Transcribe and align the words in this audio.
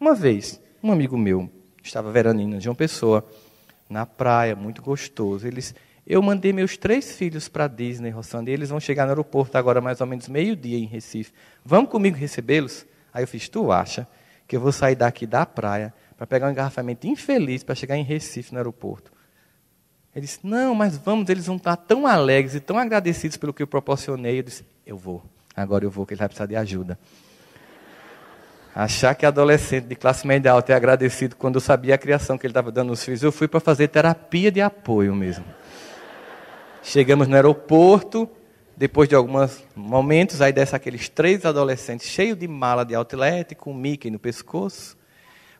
Uma 0.00 0.14
vez, 0.14 0.58
um 0.82 0.90
amigo 0.90 1.14
meu 1.18 1.50
estava 1.82 2.10
veranino 2.10 2.58
de 2.58 2.70
uma 2.70 2.74
pessoa 2.74 3.22
na 3.86 4.06
praia, 4.06 4.56
muito 4.56 4.80
gostoso. 4.80 5.46
Eles, 5.46 5.74
eu 6.06 6.22
mandei 6.22 6.54
meus 6.54 6.78
três 6.78 7.14
filhos 7.14 7.50
para 7.50 7.68
Disney, 7.68 8.08
Rossandra, 8.08 8.50
e 8.50 8.54
eles 8.54 8.70
vão 8.70 8.80
chegar 8.80 9.04
no 9.04 9.10
aeroporto 9.10 9.58
agora 9.58 9.78
mais 9.78 10.00
ou 10.00 10.06
menos 10.06 10.26
meio-dia 10.26 10.78
em 10.78 10.86
Recife. 10.86 11.34
Vamos 11.62 11.90
comigo 11.90 12.16
recebê-los? 12.16 12.86
Aí 13.12 13.24
eu 13.24 13.28
fiz, 13.28 13.46
tu 13.50 13.70
acha 13.70 14.08
que 14.48 14.56
eu 14.56 14.60
vou 14.62 14.72
sair 14.72 14.96
daqui 14.96 15.26
da 15.26 15.44
praia 15.44 15.92
para 16.16 16.26
pegar 16.26 16.46
um 16.46 16.50
engarrafamento 16.50 17.06
infeliz 17.06 17.62
para 17.62 17.74
chegar 17.74 17.98
em 17.98 18.02
Recife 18.02 18.52
no 18.52 18.58
aeroporto? 18.58 19.12
Ele 20.16 20.24
disse, 20.24 20.40
não, 20.42 20.74
mas 20.74 20.96
vamos, 20.96 21.28
eles 21.28 21.44
vão 21.44 21.56
estar 21.56 21.76
tão 21.76 22.06
alegres 22.06 22.54
e 22.54 22.60
tão 22.60 22.78
agradecidos 22.78 23.36
pelo 23.36 23.52
que 23.52 23.62
eu 23.62 23.66
proporcionei. 23.66 24.38
Eu 24.38 24.44
disse, 24.44 24.64
eu 24.86 24.96
vou, 24.96 25.22
agora 25.54 25.84
eu 25.84 25.90
vou, 25.90 26.06
que 26.06 26.14
ele 26.14 26.20
vai 26.20 26.28
precisar 26.28 26.46
de 26.46 26.56
ajuda. 26.56 26.98
Achar 28.74 29.14
que 29.14 29.26
adolescente 29.26 29.86
de 29.86 29.96
classe 29.96 30.26
média 30.26 30.52
alta 30.52 30.72
é 30.72 30.76
agradecido 30.76 31.34
quando 31.34 31.56
eu 31.56 31.60
sabia 31.60 31.96
a 31.96 31.98
criação 31.98 32.38
que 32.38 32.46
ele 32.46 32.52
estava 32.52 32.70
dando 32.70 32.90
aos 32.90 33.04
filhos, 33.04 33.22
eu 33.22 33.32
fui 33.32 33.48
para 33.48 33.58
fazer 33.58 33.88
terapia 33.88 34.50
de 34.50 34.60
apoio 34.60 35.14
mesmo. 35.14 35.44
Chegamos 36.82 37.26
no 37.26 37.34
aeroporto, 37.34 38.30
depois 38.76 39.08
de 39.08 39.14
alguns 39.14 39.62
momentos, 39.74 40.40
aí 40.40 40.52
desce 40.52 40.74
aqueles 40.74 41.08
três 41.08 41.44
adolescentes 41.44 42.06
cheios 42.06 42.38
de 42.38 42.46
mala 42.46 42.84
de 42.84 42.94
outlet, 42.94 43.54
com 43.54 43.74
Mickey 43.74 44.10
no 44.10 44.18
pescoço, 44.18 44.96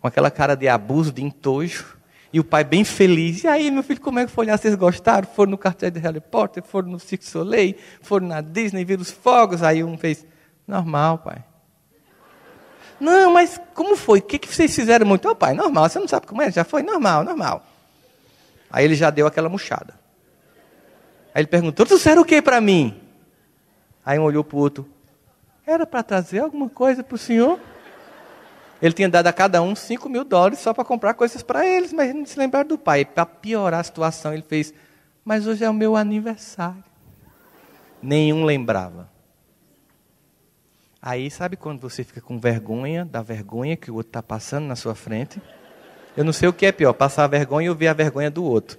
com 0.00 0.06
aquela 0.06 0.30
cara 0.30 0.54
de 0.54 0.68
abuso, 0.68 1.12
de 1.12 1.22
entojo. 1.22 1.98
E 2.32 2.38
o 2.38 2.44
pai 2.44 2.62
bem 2.62 2.84
feliz. 2.84 3.42
E 3.42 3.48
aí, 3.48 3.72
meu 3.72 3.82
filho, 3.82 4.00
como 4.00 4.20
é 4.20 4.24
que 4.24 4.30
foi 4.30 4.46
lá? 4.46 4.56
Vocês 4.56 4.76
gostaram? 4.76 5.26
Foram 5.26 5.50
no 5.50 5.58
cartel 5.58 5.90
de 5.90 5.98
Harry 5.98 6.20
Potter? 6.20 6.62
Foram 6.62 6.88
no 6.88 7.00
Cirque 7.00 7.24
Soleil? 7.24 7.74
Foram 8.00 8.28
na 8.28 8.40
Disney? 8.40 8.84
Viram 8.84 9.02
os 9.02 9.10
fogos? 9.10 9.64
Aí 9.64 9.82
um 9.82 9.98
fez, 9.98 10.24
normal, 10.66 11.18
pai. 11.18 11.49
Não, 13.00 13.32
mas 13.32 13.58
como 13.74 13.96
foi? 13.96 14.18
O 14.18 14.22
que, 14.22 14.38
que 14.38 14.54
vocês 14.54 14.74
fizeram 14.74 15.06
muito? 15.06 15.26
Ô, 15.26 15.32
oh, 15.32 15.34
pai, 15.34 15.54
normal. 15.54 15.88
Você 15.88 15.98
não 15.98 16.06
sabe 16.06 16.26
como 16.26 16.42
é? 16.42 16.52
Já 16.52 16.64
foi? 16.64 16.82
Normal, 16.82 17.24
normal. 17.24 17.64
Aí 18.70 18.84
ele 18.84 18.94
já 18.94 19.08
deu 19.10 19.26
aquela 19.26 19.48
murchada. 19.48 19.94
Aí 21.34 21.40
ele 21.42 21.48
perguntou, 21.48 21.86
trouxeram 21.86 22.22
o 22.22 22.24
que 22.24 22.42
para 22.42 22.60
mim? 22.60 23.00
Aí 24.04 24.18
um 24.18 24.24
olhou 24.24 24.44
para 24.44 24.56
o 24.56 24.60
outro. 24.60 24.88
Era 25.66 25.86
para 25.86 26.02
trazer 26.02 26.40
alguma 26.40 26.68
coisa 26.68 27.02
para 27.02 27.14
o 27.14 27.18
senhor? 27.18 27.58
Ele 28.82 28.94
tinha 28.94 29.08
dado 29.08 29.26
a 29.26 29.32
cada 29.32 29.60
um 29.62 29.74
5 29.74 30.08
mil 30.08 30.24
dólares 30.24 30.58
só 30.58 30.72
para 30.72 30.84
comprar 30.84 31.14
coisas 31.14 31.42
para 31.42 31.66
eles, 31.66 31.92
mas 31.92 32.14
não 32.14 32.24
se 32.24 32.38
lembraram 32.38 32.68
do 32.68 32.78
pai. 32.78 33.04
Para 33.04 33.26
piorar 33.26 33.80
a 33.80 33.84
situação, 33.84 34.32
ele 34.32 34.42
fez: 34.42 34.72
Mas 35.24 35.46
hoje 35.46 35.64
é 35.64 35.70
o 35.70 35.74
meu 35.74 35.96
aniversário. 35.96 36.82
Nenhum 38.02 38.44
lembrava. 38.44 39.08
Aí, 41.02 41.30
sabe 41.30 41.56
quando 41.56 41.80
você 41.80 42.04
fica 42.04 42.20
com 42.20 42.38
vergonha 42.38 43.04
da 43.04 43.22
vergonha 43.22 43.76
que 43.76 43.90
o 43.90 43.94
outro 43.94 44.10
está 44.10 44.22
passando 44.22 44.66
na 44.66 44.76
sua 44.76 44.94
frente? 44.94 45.40
Eu 46.14 46.24
não 46.24 46.32
sei 46.32 46.48
o 46.48 46.52
que 46.52 46.66
é 46.66 46.72
pior, 46.72 46.92
passar 46.92 47.24
a 47.24 47.26
vergonha 47.26 47.70
ou 47.70 47.76
ver 47.76 47.88
a 47.88 47.94
vergonha 47.94 48.30
do 48.30 48.44
outro. 48.44 48.78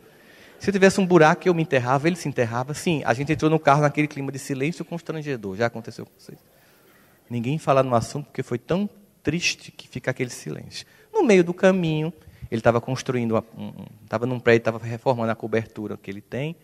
Se 0.59 0.69
eu 0.69 0.73
tivesse 0.73 1.01
um 1.01 1.05
buraco, 1.07 1.47
eu 1.47 1.53
me 1.55 1.63
enterrava, 1.63 2.07
ele 2.07 2.15
se 2.15 2.29
enterrava. 2.29 2.75
Sim, 2.75 3.01
a 3.03 3.15
gente 3.15 3.31
entrou 3.31 3.49
no 3.49 3.57
carro 3.57 3.81
naquele 3.81 4.07
clima 4.07 4.31
de 4.31 4.37
silêncio 4.37 4.85
constrangedor. 4.85 5.55
Já 5.55 5.65
aconteceu 5.65 6.05
com 6.05 6.11
vocês? 6.15 6.37
Ninguém 7.27 7.57
fala 7.57 7.81
no 7.81 7.95
assunto 7.95 8.25
porque 8.25 8.43
foi 8.43 8.59
tão 8.59 8.87
triste 9.23 9.71
que 9.71 9.87
fica 9.87 10.11
aquele 10.11 10.29
silêncio. 10.29 10.85
No 11.11 11.23
meio 11.23 11.43
do 11.43 11.55
caminho, 11.55 12.13
ele 12.51 12.59
estava 12.59 12.79
construindo, 12.79 13.43
estava 14.03 14.27
num 14.27 14.39
prédio, 14.39 14.59
estava 14.59 14.77
reformando 14.77 15.31
a 15.31 15.35
cobertura 15.35 15.97
que 15.97 16.11
ele 16.11 16.21
tem. 16.21 16.55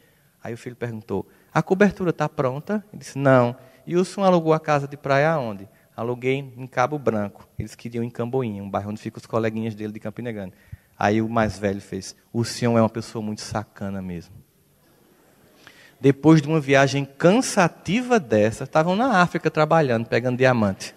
Aí 0.43 0.53
o 0.53 0.57
filho 0.57 0.75
perguntou: 0.75 1.27
A 1.51 1.63
cobertura 1.63 2.11
está 2.11 2.29
pronta? 2.29 2.85
Ele 2.93 2.99
disse: 2.99 3.17
Não. 3.17 3.55
E 3.87 3.95
o 3.95 4.03
senhor 4.03 4.27
alugou 4.27 4.51
a 4.51 4.59
casa 4.59 4.85
de 4.85 4.97
praia 4.97 5.31
aonde? 5.31 5.65
Aluguei 5.95 6.53
em 6.57 6.67
Cabo 6.67 6.99
Branco. 6.99 7.47
Eles 7.57 7.73
queriam 7.73 8.03
em 8.03 8.09
Camboinha, 8.09 8.61
um 8.61 8.69
bairro 8.69 8.91
onde 8.91 8.99
ficam 8.99 9.17
os 9.17 9.25
coleguinhas 9.25 9.73
dele 9.73 9.93
de 9.93 9.99
Campina 10.01 10.29
Grande. 10.29 10.53
Aí 10.99 11.21
o 11.21 11.29
mais 11.29 11.57
velho 11.57 11.79
fez: 11.79 12.13
O 12.33 12.43
senhor 12.43 12.77
é 12.77 12.81
uma 12.81 12.89
pessoa 12.89 13.23
muito 13.23 13.39
sacana 13.39 14.01
mesmo. 14.01 14.35
Depois 16.01 16.41
de 16.41 16.49
uma 16.49 16.59
viagem 16.59 17.05
cansativa 17.05 18.19
dessa, 18.19 18.65
estavam 18.65 18.93
na 18.93 19.21
África 19.21 19.49
trabalhando, 19.49 20.05
pegando 20.05 20.37
diamante. 20.37 20.93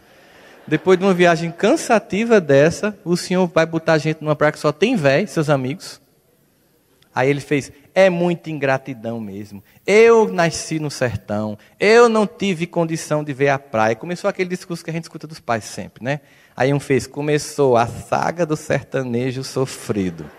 Depois 0.66 0.98
de 0.98 1.04
uma 1.04 1.14
viagem 1.14 1.52
cansativa 1.52 2.40
dessa, 2.40 2.98
o 3.04 3.16
senhor 3.16 3.46
vai 3.46 3.64
botar 3.64 3.94
a 3.94 3.98
gente 3.98 4.20
numa 4.20 4.34
praia 4.34 4.52
que 4.52 4.58
só 4.58 4.72
tem 4.72 4.96
véi, 4.96 5.28
seus 5.28 5.48
amigos. 5.48 6.00
Aí 7.14 7.28
ele 7.28 7.40
fez, 7.40 7.72
é 7.94 8.08
muita 8.08 8.50
ingratidão 8.50 9.20
mesmo. 9.20 9.62
Eu 9.86 10.32
nasci 10.32 10.78
no 10.78 10.90
sertão, 10.90 11.58
eu 11.78 12.08
não 12.08 12.26
tive 12.26 12.66
condição 12.66 13.24
de 13.24 13.32
ver 13.32 13.48
a 13.48 13.58
praia. 13.58 13.96
Começou 13.96 14.30
aquele 14.30 14.48
discurso 14.48 14.84
que 14.84 14.90
a 14.90 14.92
gente 14.92 15.04
escuta 15.04 15.26
dos 15.26 15.40
pais 15.40 15.64
sempre, 15.64 16.04
né? 16.04 16.20
Aí 16.56 16.72
um 16.72 16.78
fez, 16.78 17.06
começou 17.06 17.76
a 17.76 17.86
saga 17.86 18.46
do 18.46 18.56
sertanejo 18.56 19.42
sofrido. 19.42 20.30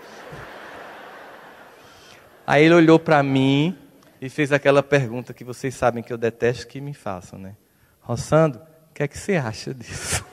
Aí 2.46 2.64
ele 2.64 2.74
olhou 2.74 2.98
para 2.98 3.22
mim 3.22 3.76
e 4.20 4.28
fez 4.28 4.50
aquela 4.50 4.82
pergunta 4.82 5.34
que 5.34 5.44
vocês 5.44 5.74
sabem 5.74 6.02
que 6.02 6.12
eu 6.12 6.18
detesto 6.18 6.66
que 6.66 6.80
me 6.80 6.94
façam, 6.94 7.38
né? 7.38 7.54
Roçando, 8.00 8.58
o 8.58 8.94
que 8.94 9.02
é 9.02 9.08
que 9.08 9.18
você 9.18 9.36
acha 9.36 9.74
disso? 9.74 10.24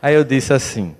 Aí 0.00 0.14
eu 0.14 0.22
disse 0.24 0.52
assim: 0.52 0.94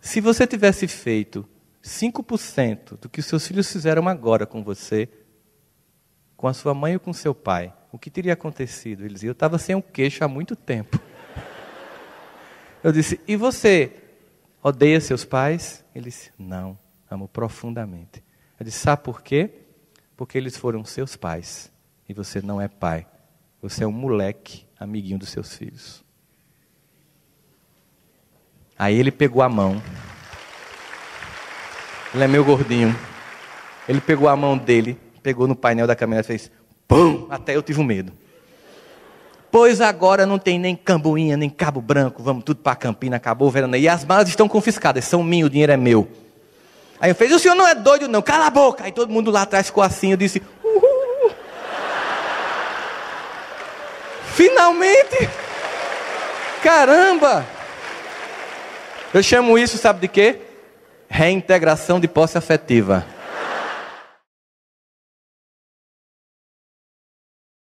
se 0.00 0.20
você 0.20 0.46
tivesse 0.46 0.86
feito 0.86 1.48
5% 1.86 2.98
do 2.98 3.08
que 3.08 3.20
os 3.20 3.26
seus 3.26 3.46
filhos 3.46 3.70
fizeram 3.70 4.08
agora 4.08 4.44
com 4.44 4.62
você, 4.62 5.08
com 6.36 6.48
a 6.48 6.52
sua 6.52 6.74
mãe 6.74 6.94
ou 6.94 7.00
com 7.00 7.12
seu 7.12 7.34
pai, 7.34 7.72
o 7.92 7.98
que 7.98 8.10
teria 8.10 8.34
acontecido? 8.34 9.02
Eles 9.02 9.14
diziam: 9.14 9.30
eu 9.30 9.32
estava 9.32 9.56
sem 9.56 9.74
o 9.74 9.78
um 9.78 9.82
queixo 9.82 10.22
há 10.24 10.28
muito 10.28 10.54
tempo. 10.56 11.00
Eu 12.82 12.92
disse: 12.92 13.20
e 13.26 13.36
você 13.36 13.92
odeia 14.62 15.00
seus 15.00 15.24
pais? 15.24 15.84
Ele 15.94 16.06
disse: 16.06 16.30
não, 16.38 16.78
amo 17.10 17.26
profundamente. 17.26 18.22
Eu 18.58 18.64
disse: 18.64 18.80
sabe 18.80 19.02
por 19.02 19.22
quê? 19.22 19.50
Porque 20.16 20.36
eles 20.36 20.56
foram 20.56 20.84
seus 20.84 21.16
pais 21.16 21.72
e 22.08 22.12
você 22.12 22.42
não 22.42 22.60
é 22.60 22.68
pai. 22.68 23.06
Você 23.62 23.84
é 23.84 23.86
um 23.86 23.92
moleque, 23.92 24.66
amiguinho 24.78 25.18
dos 25.18 25.30
seus 25.30 25.56
filhos. 25.56 26.04
Aí 28.78 28.98
ele 28.98 29.10
pegou 29.10 29.42
a 29.42 29.48
mão. 29.48 29.80
Ele 32.16 32.24
é 32.24 32.28
meu 32.28 32.42
gordinho. 32.42 32.98
Ele 33.86 34.00
pegou 34.00 34.26
a 34.26 34.34
mão 34.34 34.56
dele, 34.56 34.98
pegou 35.22 35.46
no 35.46 35.54
painel 35.54 35.86
da 35.86 35.94
caminhonete 35.94 36.26
e 36.26 36.38
fez 36.38 36.50
pum! 36.88 37.26
Até 37.28 37.54
eu 37.54 37.62
tive 37.62 37.78
um 37.78 37.84
medo. 37.84 38.10
Pois 39.50 39.82
agora 39.82 40.24
não 40.24 40.38
tem 40.38 40.58
nem 40.58 40.74
Camboinha, 40.74 41.36
nem 41.36 41.50
Cabo 41.50 41.78
Branco, 41.78 42.22
vamos 42.22 42.42
tudo 42.42 42.62
para 42.62 42.74
Campina, 42.74 43.16
acabou 43.16 43.48
o 43.48 43.50
verão. 43.50 43.68
E 43.76 43.86
as 43.86 44.02
malas 44.02 44.30
estão 44.30 44.48
confiscadas, 44.48 45.04
são 45.04 45.22
minhas, 45.22 45.46
o 45.46 45.50
dinheiro 45.50 45.72
é 45.72 45.76
meu. 45.76 46.08
Aí 46.98 47.10
eu 47.10 47.14
fiz, 47.14 47.30
o 47.32 47.38
senhor 47.38 47.54
não 47.54 47.68
é 47.68 47.74
doido 47.74 48.08
não, 48.08 48.22
cala 48.22 48.46
a 48.46 48.50
boca. 48.50 48.84
Aí 48.84 48.92
todo 48.92 49.12
mundo 49.12 49.30
lá 49.30 49.42
atrás 49.42 49.66
ficou 49.66 49.84
assim, 49.84 50.12
eu 50.12 50.16
disse, 50.16 50.42
Finalmente! 54.32 55.28
Caramba! 56.62 57.44
Eu 59.12 59.22
chamo 59.22 59.58
isso, 59.58 59.76
sabe 59.76 60.00
de 60.00 60.08
quê? 60.08 60.45
Reintegração 61.08 62.00
de 62.00 62.08
posse 62.08 62.36
afetiva. 62.36 63.04